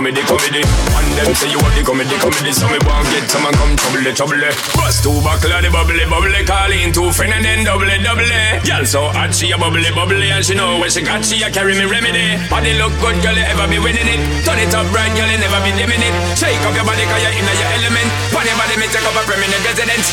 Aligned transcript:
comedy 0.00 0.24
comedy. 0.24 0.64
One 0.96 1.12
them 1.12 1.28
say 1.36 1.52
you 1.52 1.60
want 1.60 1.76
the 1.76 1.84
comedy 1.84 2.16
comedy 2.16 2.56
So 2.56 2.64
me 2.72 2.80
want 2.88 3.04
get 3.12 3.28
some 3.28 3.44
and 3.44 3.52
come 3.52 3.76
trouble 3.76 4.00
trouble. 4.16 4.40
Bust 4.80 5.04
two 5.04 5.12
buckle 5.20 5.52
of 5.52 5.60
the 5.60 5.68
bubbly 5.68 6.08
bubbly 6.08 6.40
Call 6.48 6.72
in 6.72 6.88
two 6.88 7.12
friend 7.12 7.36
and 7.36 7.44
then 7.44 7.68
double 7.68 7.84
double. 8.00 8.24
Girl 8.64 8.84
so 8.88 9.12
hot 9.12 9.36
she 9.36 9.52
a 9.52 9.60
bubbly 9.60 9.92
bubbly 9.92 10.32
And 10.32 10.40
she 10.40 10.56
know 10.56 10.80
when 10.80 10.88
she 10.88 11.04
got 11.04 11.20
she 11.20 11.44
a 11.44 11.52
carry 11.52 11.76
me 11.76 11.84
remedy. 11.84 12.40
Body 12.48 12.72
look 12.80 12.96
good 13.04 13.20
girl 13.20 13.36
you 13.36 13.44
ever 13.44 13.68
be 13.68 13.76
winning 13.76 14.08
it. 14.08 14.20
Turn 14.48 14.56
it 14.56 14.72
up 14.72 14.88
right 14.88 15.12
girl 15.12 15.28
you 15.28 15.36
never 15.36 15.60
be 15.68 15.76
dimming 15.76 16.00
it. 16.00 16.14
Shake 16.32 16.56
up 16.64 16.72
your 16.72 16.88
body 16.88 17.04
cause 17.04 17.20
you're 17.20 17.36
in 17.36 17.44
your 17.44 17.70
element. 17.76 18.08
Pon 18.32 18.48
body 18.56 18.80
me 18.80 18.88
take 18.88 19.04
up 19.04 19.12
a 19.12 19.22
permanent 19.28 19.60
residence. 19.68 20.08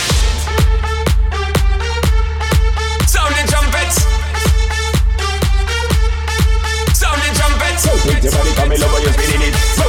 Sound 3.08 3.32
the 3.40 3.44
trumpets. 3.48 4.04
Sound 6.92 7.20
the 7.24 7.30
trumpets. 7.40 7.88
Rotate 7.88 8.24
your 8.28 8.36
body, 8.36 8.52
come 8.52 8.72
in 8.76 8.84
over, 8.84 9.00
it. 9.00 9.17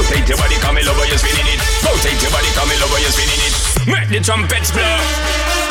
Rotate 0.09 0.27
your 0.27 0.37
body, 0.39 0.55
come 0.55 0.75
in 0.75 0.87
over, 0.87 1.05
you're 1.05 1.19
spinning 1.19 1.45
it. 1.53 1.61
Rotate 1.85 2.19
your 2.19 2.31
body, 2.31 2.47
come 2.55 2.71
in 2.71 2.81
over, 2.81 2.99
you're 2.99 3.11
spinning 3.11 3.45
it. 3.45 3.85
Make 3.85 4.09
the 4.09 4.19
trumpets 4.19 4.71
blow. 4.71 5.68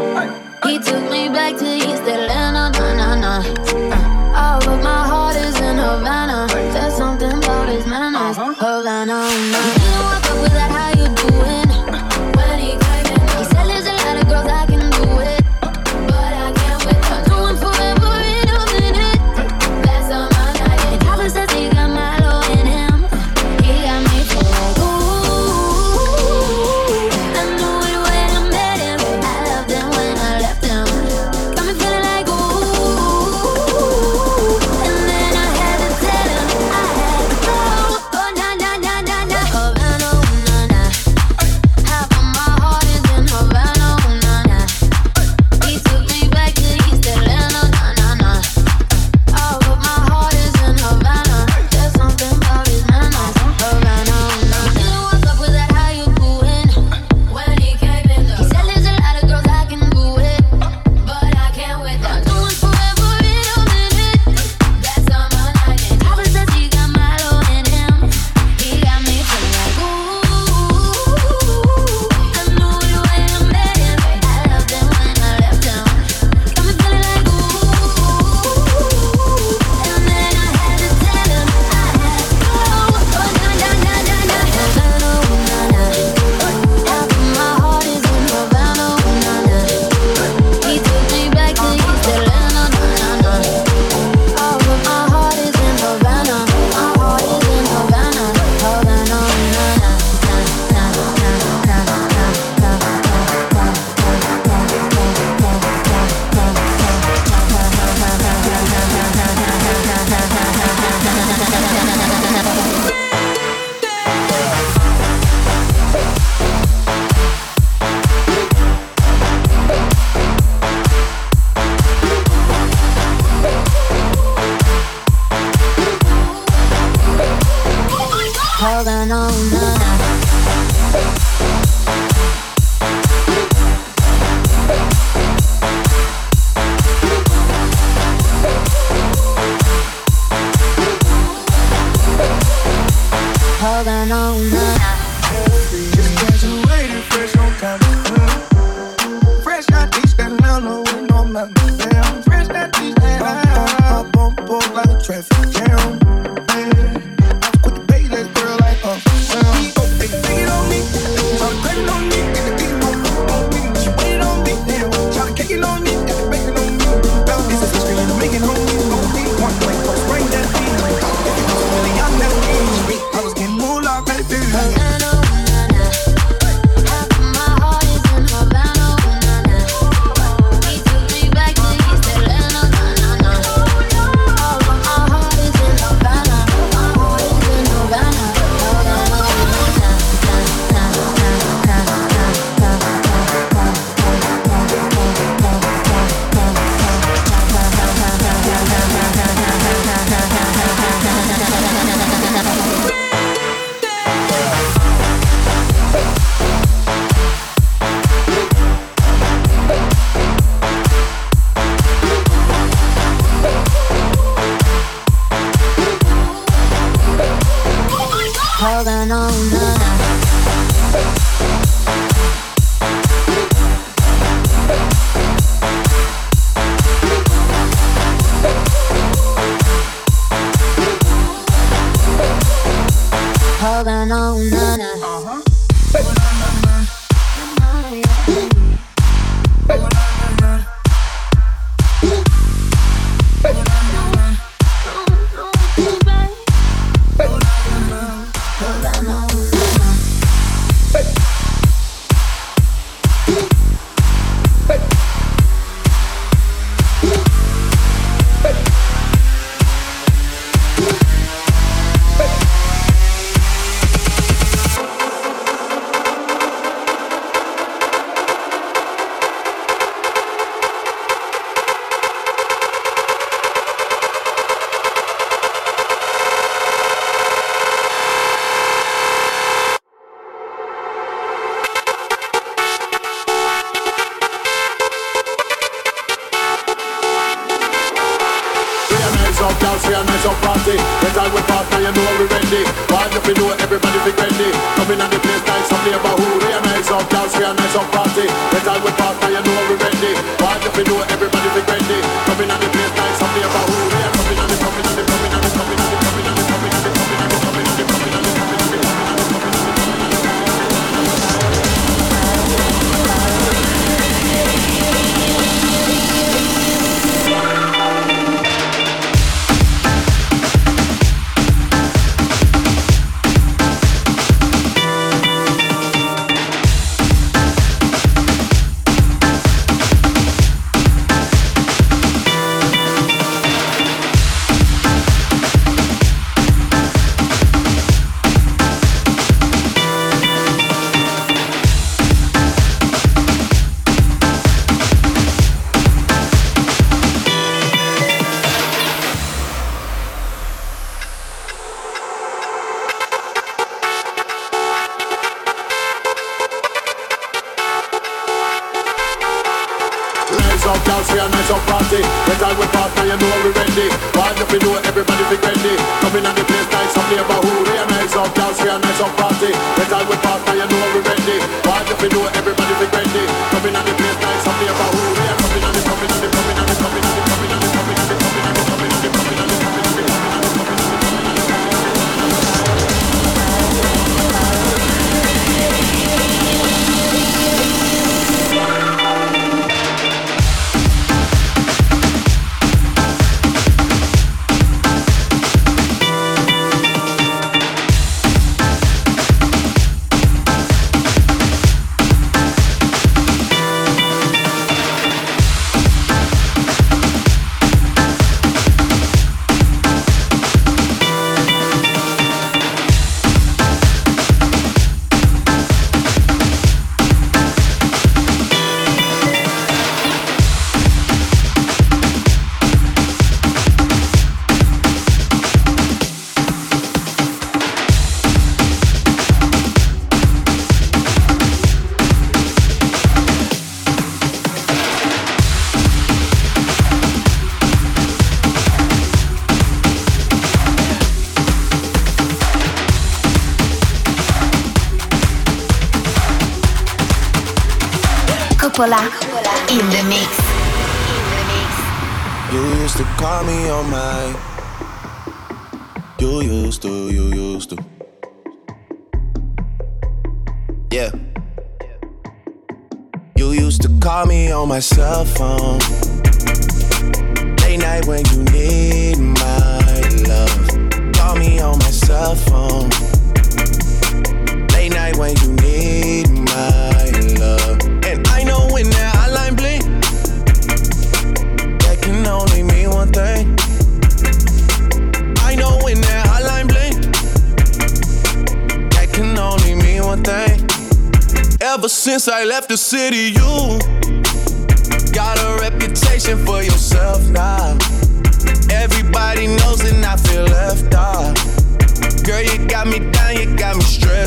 Oh, 0.00 0.68
he 0.68 0.78
took 0.78 1.10
me 1.10 1.28
back 1.28 1.56
to 1.56 1.64
East 1.64 2.02
Atlanta. 2.02 2.67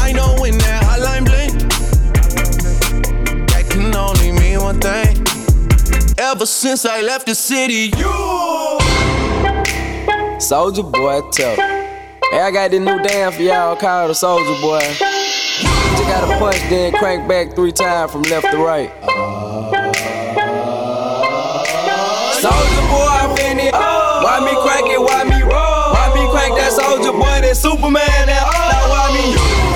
I 0.00 0.12
know 0.12 0.36
when 0.40 0.56
that 0.58 0.82
hotline 0.84 1.24
blink, 1.24 1.52
that 3.48 3.64
can 3.68 3.94
only 3.94 4.32
mean 4.32 4.60
one 4.60 4.80
thing. 4.80 5.24
Ever 6.18 6.46
since 6.46 6.86
I 6.86 7.02
left 7.02 7.26
the 7.26 7.34
city, 7.34 7.92
you. 7.96 8.80
Soldier 10.40 10.82
boy, 10.84 11.20
tough. 11.30 11.58
Hey, 12.30 12.40
I 12.40 12.50
got 12.50 12.70
this 12.70 12.80
new 12.80 13.02
dance 13.02 13.36
for 13.36 13.42
y'all 13.42 13.76
called 13.76 14.10
the 14.10 14.14
Soldier 14.14 14.60
Boy. 14.60 14.80
Just 14.80 16.08
gotta 16.08 16.38
punch, 16.38 16.58
then 16.68 16.92
crank 16.92 17.28
back 17.28 17.54
three 17.54 17.72
times 17.72 18.10
from 18.10 18.22
left 18.22 18.50
to 18.50 18.56
right. 18.58 18.90
Soldier 22.40 22.86
boy, 22.90 23.05
soldier 27.54 27.78
boy? 27.78 27.94
That 27.94 28.02
Superman? 28.02 28.26
That 28.26 28.42
oh, 28.42 28.58
now 28.74 28.90
why 28.90 29.06
me 29.14 29.24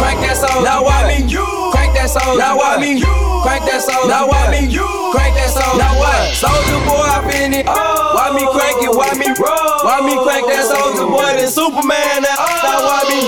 crank 0.03 0.19
that 0.27 0.37
soldier? 0.37 0.65
Now 0.67 0.83
why 0.83 1.07
me 1.07 1.23
crank 1.71 1.95
that 1.95 2.11
soldier? 2.11 2.39
Now 2.39 2.59
why 2.59 2.79
me 2.83 2.99
crank 3.43 3.63
that 3.71 3.83
soldier? 3.83 4.09
Now 4.11 4.27
why 4.27 4.51
me 4.51 4.67
crank 5.15 5.35
that 5.39 5.51
soldier? 5.55 5.79
Now 5.79 5.95
what? 5.95 6.35
Soldier 6.35 6.81
boy, 6.83 7.07
I 7.07 7.19
finna. 7.31 7.63
Oh. 7.67 8.19
Why 8.19 8.35
me 8.35 8.43
crank 8.51 8.83
it? 8.83 8.91
Why 8.91 9.11
me 9.15 9.29
roll? 9.39 9.87
Why 9.87 10.03
me 10.03 10.15
crank 10.19 10.47
that 10.51 10.67
soldier 10.67 11.07
boy? 11.07 11.31
That 11.39 11.51
Superman? 11.51 12.27
That 12.27 12.39
oh. 12.39 12.51
now 12.67 12.79
why 12.83 13.01
me 13.07 13.19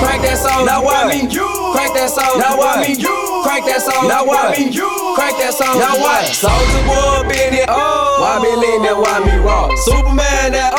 crank 0.00 0.20
that 0.24 0.38
soldier? 0.40 0.64
Now 0.64 0.80
why 0.80 1.04
me 1.04 1.28
crank 1.28 1.92
that 1.96 2.08
soldier? 2.08 2.40
Now 2.40 2.56
why 2.56 2.80
me 2.80 2.96
crank 3.44 3.64
that 3.68 3.80
soldier? 3.84 4.08
Now 4.08 4.24
why 4.24 4.56
me 4.56 4.72
crank 4.72 5.36
that 5.44 5.52
soldier? 5.52 5.76
Now 5.76 6.00
what? 6.00 6.24
Soldier 6.32 6.82
boy, 6.88 7.28
been 7.28 7.52
it. 7.52 7.68
Oh. 7.68 8.24
Why 8.24 8.40
me 8.40 8.52
lean 8.56 8.80
that? 8.88 8.96
Why 8.96 9.20
me 9.20 9.36
rock? 9.44 9.76
Superman? 9.84 10.56
That 10.56 10.72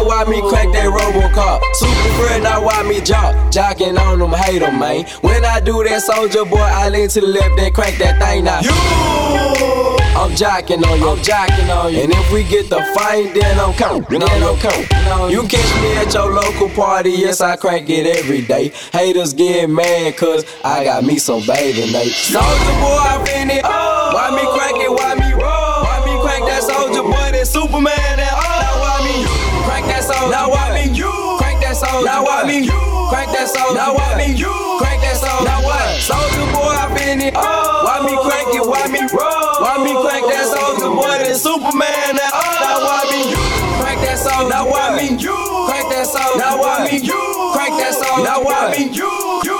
yeah, 0.00 0.06
why 0.06 0.24
me 0.24 0.40
crack 0.48 0.72
that 0.72 0.88
Robocop? 0.88 1.60
Super 1.74 2.22
friend, 2.22 2.44
now 2.44 2.64
why 2.64 2.82
me 2.82 3.00
jock? 3.00 3.34
Jocking 3.52 3.98
on 3.98 4.18
them, 4.18 4.32
hate 4.32 4.60
them, 4.60 4.78
man. 4.78 5.04
When 5.20 5.44
I 5.44 5.60
do 5.60 5.82
that, 5.84 6.02
soldier 6.02 6.44
boy, 6.44 6.58
I 6.58 6.88
lean 6.88 7.08
to 7.10 7.20
the 7.20 7.26
left, 7.26 7.56
then 7.56 7.72
crank 7.72 7.98
that 7.98 8.20
thing 8.20 8.44
now. 8.44 8.60
You! 8.60 8.70
I'm 10.16 10.32
jocking 10.32 10.84
on 10.84 10.98
you, 10.98 11.08
I'm 11.08 11.18
jocking 11.18 11.68
on 11.74 11.92
you. 11.92 12.00
And 12.02 12.12
if 12.12 12.32
we 12.32 12.44
get 12.44 12.68
the 12.68 12.82
fight, 12.94 13.32
then 13.34 13.58
I'm 13.58 13.72
coming, 13.74 14.04
then 14.20 14.42
I'm 14.42 14.56
coming. 14.58 15.30
You 15.30 15.42
catch 15.48 15.74
me 15.82 15.96
at 15.96 16.12
your 16.12 16.32
local 16.32 16.68
party, 16.70 17.10
yes, 17.10 17.40
I 17.40 17.56
crank 17.56 17.88
it 17.90 18.06
every 18.18 18.42
day. 18.42 18.72
Haters 18.92 19.32
get 19.32 19.68
mad, 19.70 20.16
cause 20.16 20.44
I 20.64 20.84
got 20.84 21.04
me 21.04 21.18
some 21.18 21.44
bathing 21.46 21.92
Nate. 21.92 22.12
Soldier 22.12 22.76
boy, 22.80 23.00
I 23.00 23.22
been 23.24 23.50
it. 23.50 23.64
Why 23.64 24.30
me 24.34 24.42
crank 24.58 24.76
it, 24.82 24.90
why 24.90 25.14
me 25.14 25.32
roll? 25.32 25.84
Why 25.84 26.02
me 26.04 26.20
crank 26.22 26.44
that 26.46 26.62
soldier 26.62 27.02
boy, 27.02 27.32
that 27.32 27.46
Superman, 27.46 28.09
Why 39.80 39.86
me 39.86 39.92
crank 39.96 40.26
that 40.28 40.44
soldier 40.44 40.92
boy? 40.92 41.32
Superman. 41.32 42.12
That 42.20 42.36
now 42.60 42.84
why 42.84 43.00
me 43.08 43.32
crank 43.80 44.00
that 44.04 44.18
song, 44.18 44.50
Now 44.50 44.68
why 44.68 44.92
me 44.92 45.16
crank 45.16 45.88
that 45.88 46.04
soldier? 46.04 46.36
Now 46.38 46.60
why 46.60 46.84
me 46.84 47.00
crank 47.00 47.80
that 47.80 47.94
song, 47.94 48.22
Now 48.22 48.42
why 48.44 48.76
me 48.76 48.92
you 48.92 48.92
you 48.92 49.40
you? 49.42 49.50
You 49.50 49.59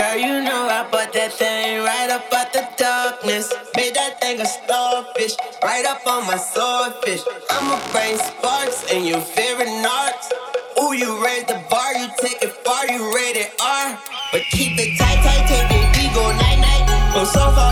Girl, 0.00 0.16
you 0.16 0.40
know 0.40 0.66
I 0.66 0.88
put 0.90 1.12
that 1.12 1.30
thing 1.34 1.84
right 1.84 2.08
up 2.08 2.32
out 2.32 2.54
the 2.54 2.64
darkness. 2.78 3.52
Made 3.76 3.92
that 3.92 4.18
thing 4.18 4.40
a 4.40 4.46
starfish, 4.46 5.36
right 5.62 5.84
up 5.84 6.00
on 6.06 6.26
my 6.26 6.38
swordfish. 6.38 7.20
I'ma 7.50 7.76
bring 7.92 8.16
sparks 8.16 8.90
and 8.90 9.04
you 9.04 9.20
fearing 9.20 9.84
arts. 9.84 10.32
Ooh, 10.80 10.94
you 10.94 11.22
raise 11.22 11.44
the 11.44 11.60
bar, 11.68 11.92
you 12.00 12.08
take 12.16 12.40
it 12.40 12.48
far, 12.64 12.88
you 12.88 13.14
rated 13.14 13.52
R. 13.60 14.00
But 14.32 14.40
keep 14.56 14.80
it 14.80 14.96
tight, 14.96 15.20
tight, 15.20 15.44
take 15.44 15.68
it 15.68 15.92
ego, 16.00 16.32
night, 16.32 16.60
night. 16.64 17.12
Go 17.12 17.24
so 17.24 17.52
far. 17.52 17.69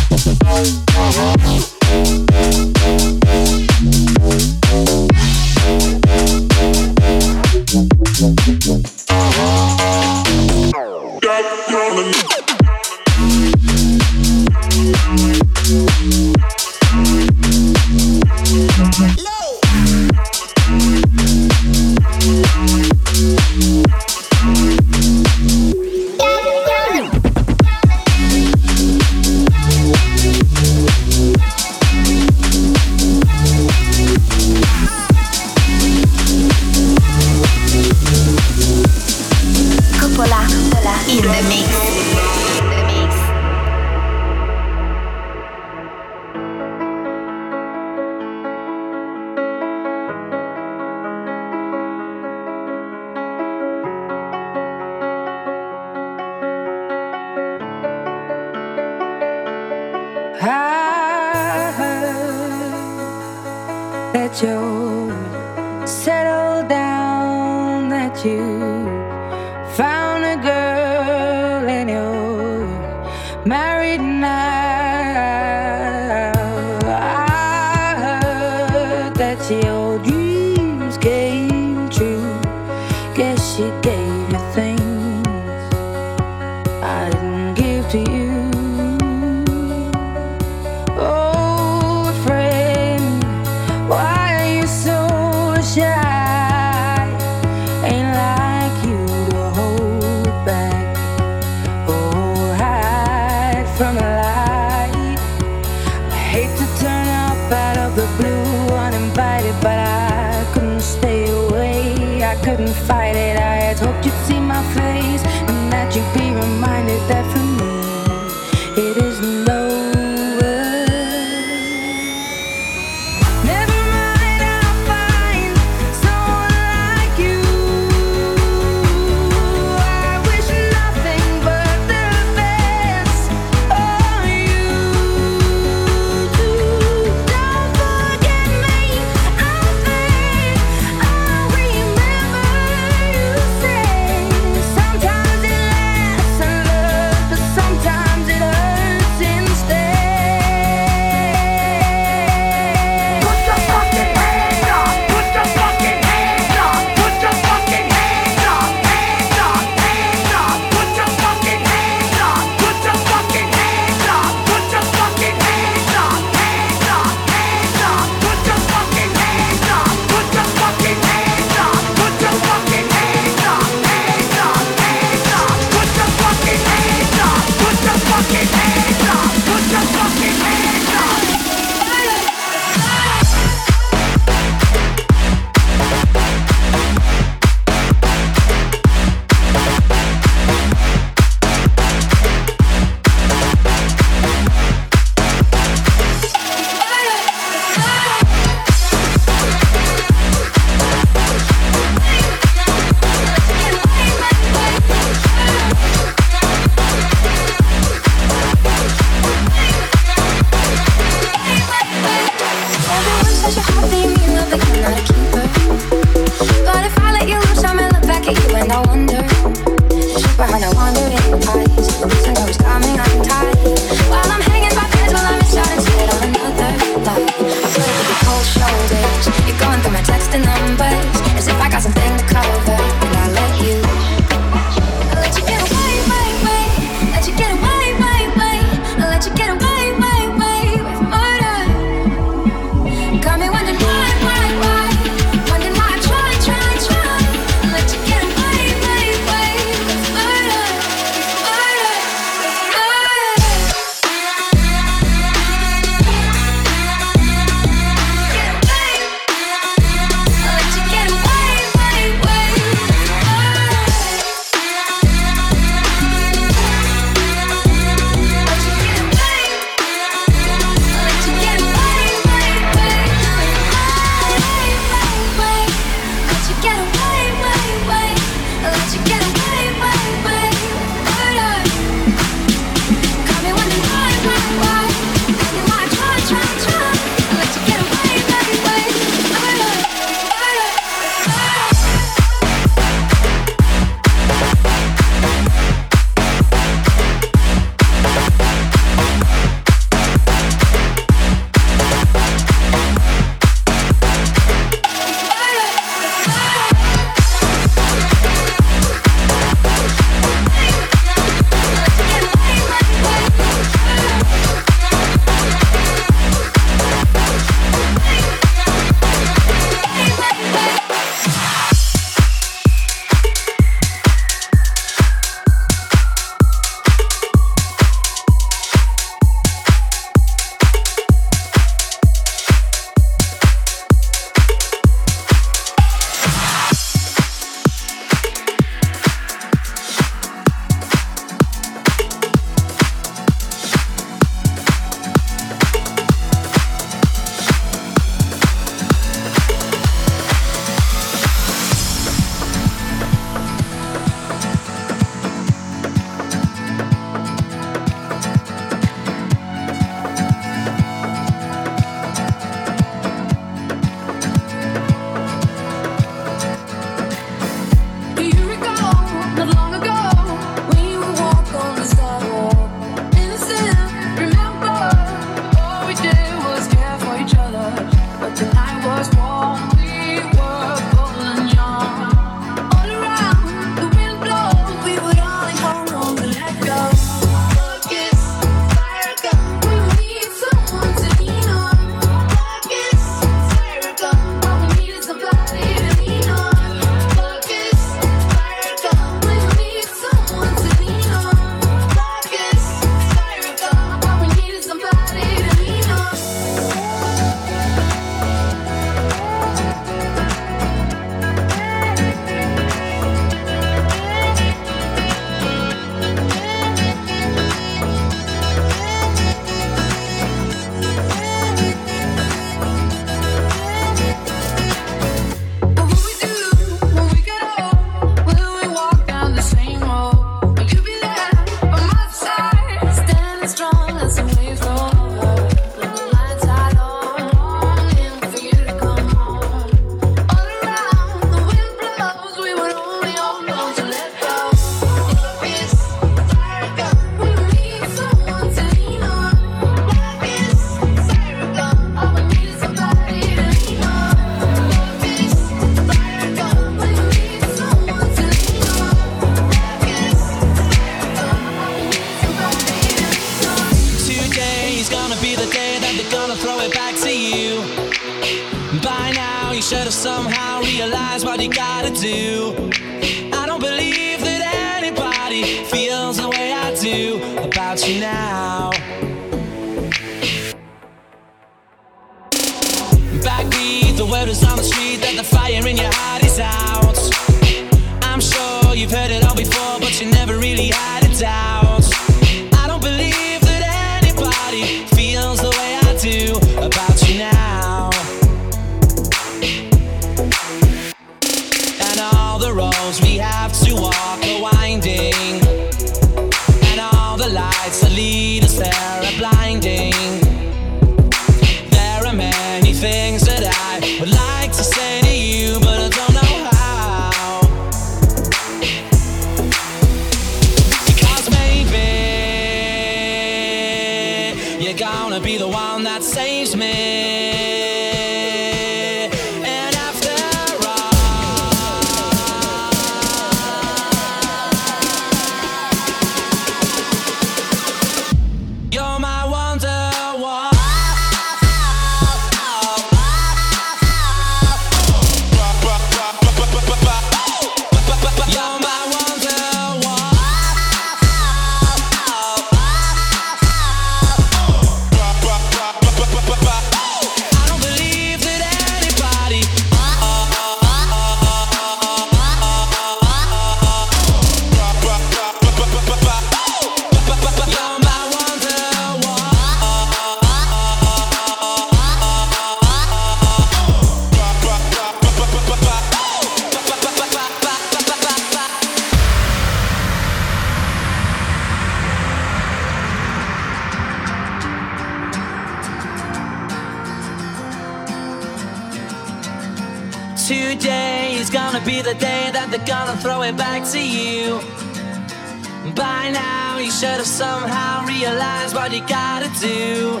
now. 596.30 596.58
You 596.58 596.70
should 596.70 597.00
have 597.02 597.12
somehow 597.24 597.72
realized 597.86 598.54
what 598.54 598.68
you 598.76 598.82
gotta 599.00 599.30
do. 599.40 600.00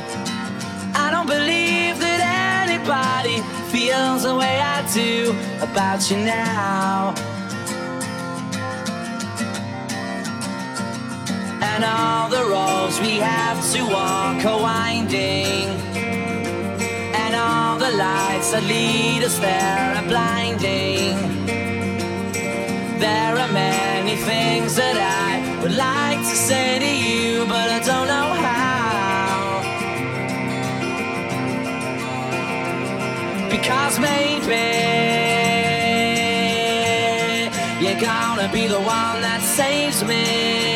I 1.04 1.06
don't 1.14 1.30
believe 1.38 1.94
that 2.04 2.20
anybody 2.64 3.36
feels 3.74 4.22
the 4.28 4.34
way 4.42 4.56
I 4.76 4.78
do 5.02 5.14
about 5.68 6.00
you 6.10 6.18
now. 6.18 7.14
And 11.70 11.82
all 11.84 12.26
the 12.36 12.44
roads 12.54 12.96
we 13.06 13.14
have 13.32 13.58
to 13.74 13.80
walk 13.96 14.38
are 14.50 14.60
winding. 14.70 15.66
And 17.22 17.32
all 17.46 17.74
the 17.86 17.92
lights 18.06 18.48
that 18.52 18.64
lead 18.74 19.22
us 19.28 19.38
there 19.46 19.86
are 19.98 20.08
blinding. 20.14 21.14
There 23.04 23.34
are 23.42 23.52
many 23.64 24.16
things 24.30 24.70
that 24.80 24.96
I 25.26 25.29
would 25.70 25.78
like 25.78 26.18
to 26.18 26.36
say 26.36 26.78
to 26.78 26.96
you, 26.96 27.46
but 27.46 27.70
I 27.70 27.78
don't 27.78 28.08
know 28.08 28.32
how. 28.44 29.60
Because 33.50 33.98
maybe 34.00 34.66
you're 37.84 38.00
gonna 38.00 38.50
be 38.52 38.66
the 38.66 38.80
one 38.80 39.20
that 39.22 39.40
saves 39.42 40.02
me. 40.04 40.69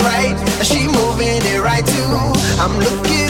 right. 0.00 0.36
She 0.64 0.86
moving 0.86 1.42
it 1.42 1.62
right 1.62 1.86
too. 1.86 2.06
I'm 2.60 2.78
looking. 2.78 3.25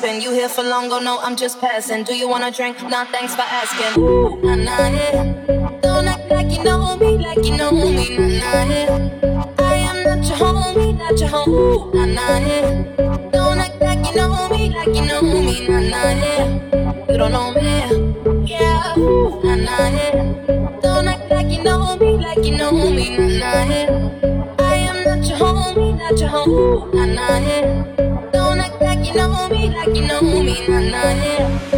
jumping. 0.00 0.22
You 0.22 0.32
here 0.32 0.48
for 0.48 0.62
long? 0.62 0.90
Oh 0.92 0.98
no, 0.98 1.18
I'm 1.20 1.36
just 1.36 1.60
passing. 1.60 2.04
Do 2.04 2.14
you 2.14 2.28
wanna 2.28 2.50
drink? 2.50 2.82
Nah, 2.82 3.04
thanks 3.06 3.34
for 3.34 3.42
asking. 3.42 4.02
Ooh, 4.02 4.40
nah, 4.42 4.54
nah, 4.54 4.88
yeah. 4.88 5.80
Don't 5.80 6.08
act 6.08 6.30
like 6.30 6.50
you 6.50 6.62
know 6.64 6.96
me, 6.96 7.18
like 7.18 7.44
you 7.44 7.56
know 7.56 7.70
me. 7.72 8.16
Nah, 8.16 8.26
nah, 8.26 8.64
yeah. 8.64 9.54
I 9.58 9.74
am 9.76 10.04
not 10.04 10.26
your 10.28 10.38
homie, 10.38 10.98
not 10.98 11.18
your 11.18 11.28
homie. 11.28 11.48
Ooh, 11.48 11.90
Nah, 11.94 12.06
nah, 12.06 12.38
yeah. 12.38 13.30
Don't 13.32 13.58
act 13.58 13.80
like 13.80 14.06
you 14.06 14.14
know 14.14 14.48
me, 14.48 14.70
like 14.70 14.88
you 14.88 15.06
know 15.06 15.22
me. 15.22 15.68
Nah, 15.68 15.80
nah, 15.80 16.10
yeah. 16.10 17.10
You 17.10 17.16
don't 17.18 17.32
know 17.32 17.52
me. 17.52 18.46
Yeah. 18.46 18.98
Ooh, 18.98 19.40
nah, 19.42 19.56
nah, 19.56 19.88
yeah. 19.88 20.80
Don't 20.82 21.08
act 21.08 21.30
like 21.30 21.50
you 21.50 21.62
know 21.62 21.96
me, 21.96 22.10
like 22.18 22.44
you 22.44 22.56
know 22.56 22.72
me. 22.72 23.16
Nah, 23.16 23.26
nah, 23.40 23.64
yeah. 23.64 24.54
I 24.58 24.76
am 24.76 25.04
not 25.04 25.28
your 25.28 25.38
homie, 25.38 25.98
not 25.98 26.18
your 26.18 26.28
homie. 26.28 26.48
Ooh, 26.48 26.90
Nah, 26.94 27.06
nah, 27.06 27.38
yeah 27.38 27.67
you 29.94 30.06
know 30.06 30.20
me, 30.20 30.66
nah, 30.68 30.80
nah, 30.80 31.10
yeah. 31.24 31.77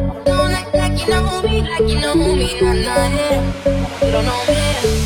you 1.01 1.07
know 1.07 1.41
me, 1.41 1.61
like 1.61 1.89
you 1.89 1.99
know 1.99 2.15
me, 2.15 2.61
nah, 2.61 2.73
nah. 2.73 4.05
You 4.05 4.11
don't 4.11 4.25
know 4.25 4.45
me. 4.47 5.00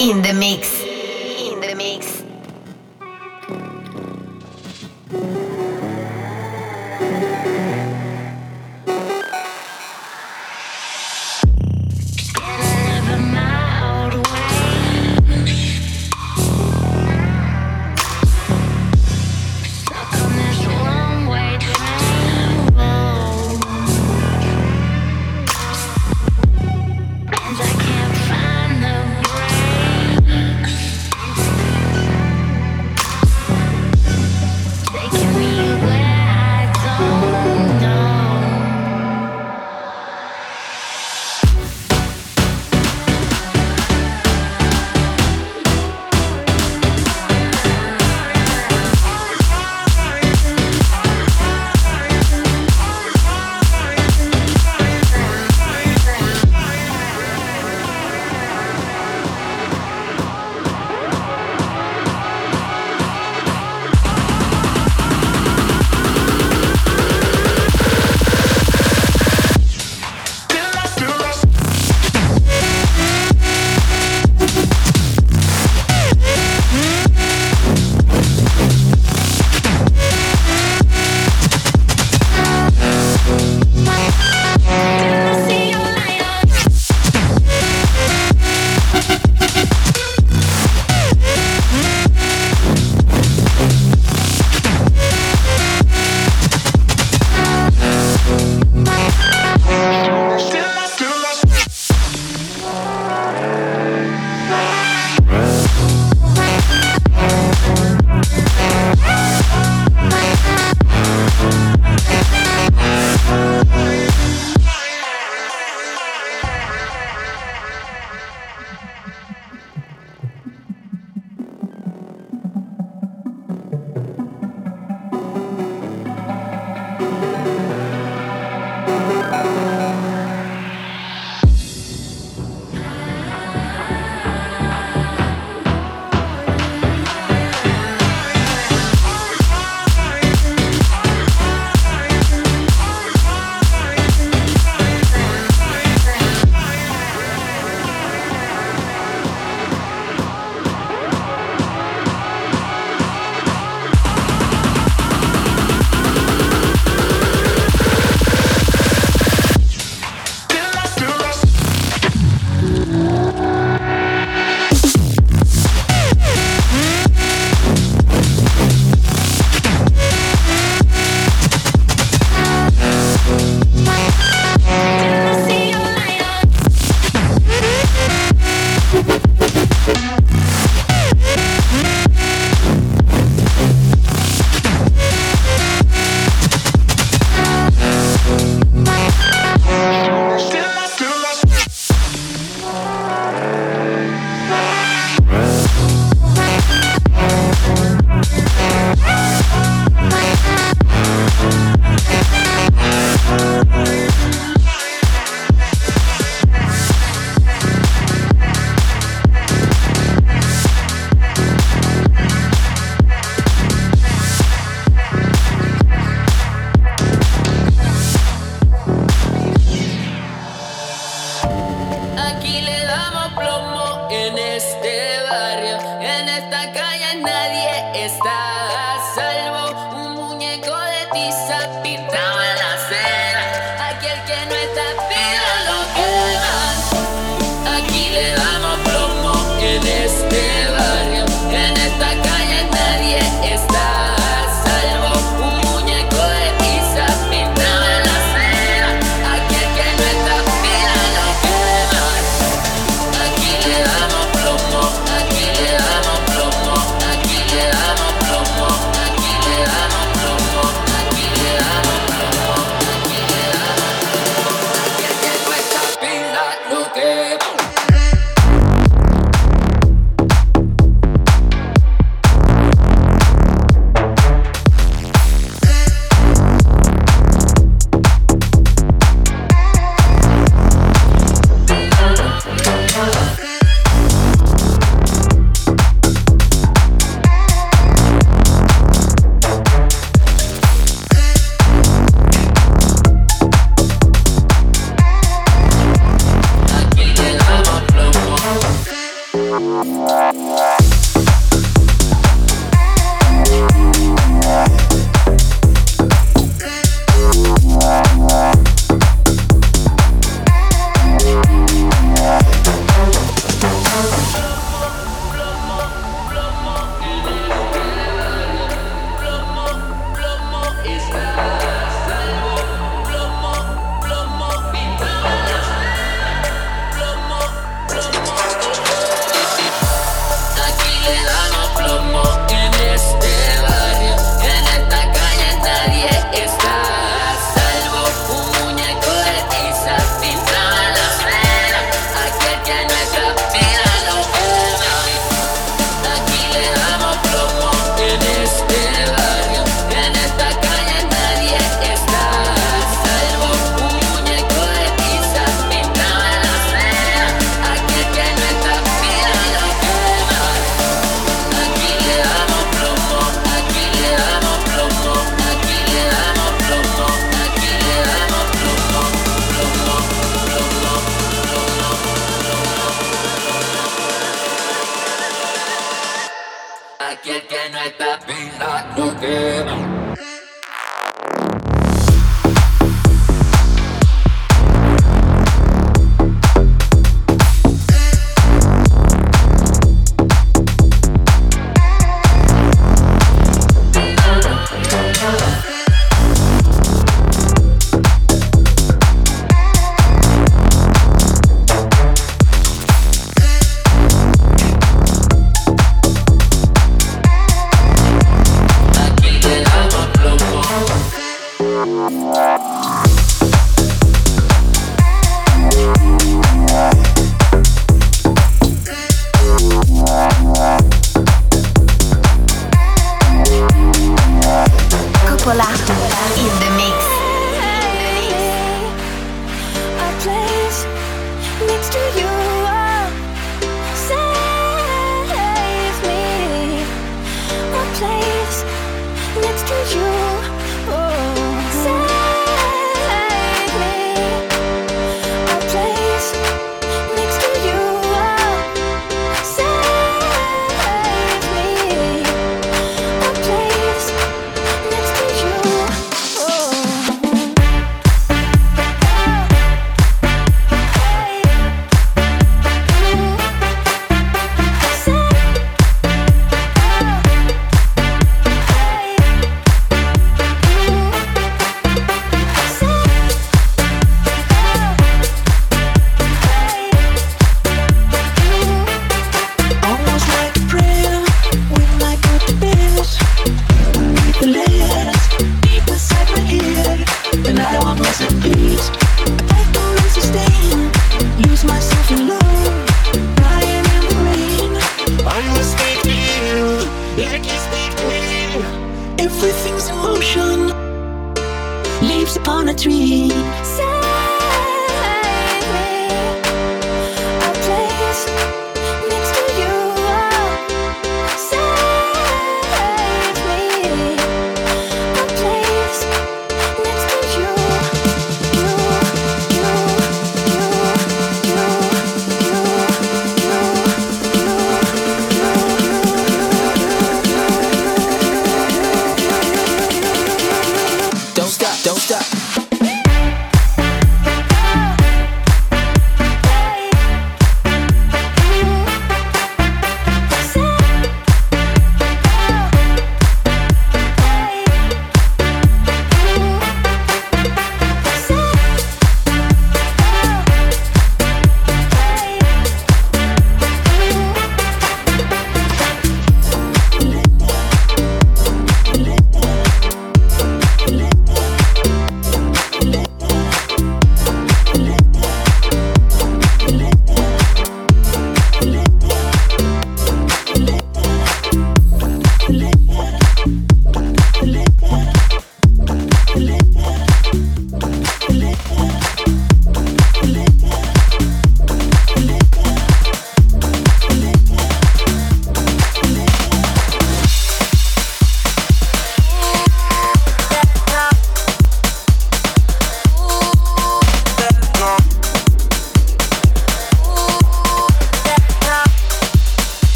In 0.00 0.20
the 0.20 0.32
mix. 0.32 0.95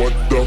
What 0.00 0.14
the 0.30 0.39